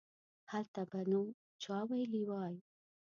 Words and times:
هله 0.51 0.81
به 0.91 1.01
نو 1.11 1.21
چا 1.63 1.77
ویلي 1.89 2.23
وای. 2.29 2.55